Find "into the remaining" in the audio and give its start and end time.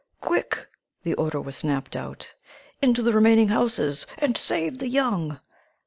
2.81-3.49